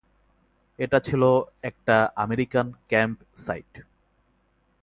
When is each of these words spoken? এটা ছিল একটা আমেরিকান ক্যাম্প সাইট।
এটা 0.79 0.99
ছিল 0.99 1.21
একটা 1.61 1.95
আমেরিকান 2.15 2.67
ক্যাম্প 2.87 3.17
সাইট। 3.35 3.71